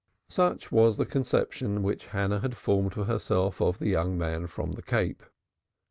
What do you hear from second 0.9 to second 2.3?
the conception which